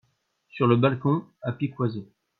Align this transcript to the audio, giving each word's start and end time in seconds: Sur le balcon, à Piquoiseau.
Sur 0.49 0.65
le 0.65 0.77
balcon, 0.77 1.25
à 1.43 1.51
Piquoiseau. 1.51 2.09